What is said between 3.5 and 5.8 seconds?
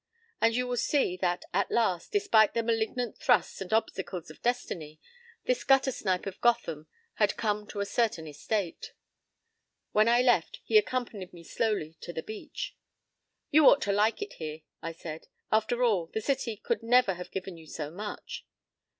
and obstacles of destiny, this